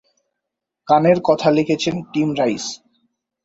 গানের 0.87 1.19
কথা 1.27 1.47
লিখেছেন 1.57 1.95
টিম 2.11 2.29
রাইস। 2.35 2.65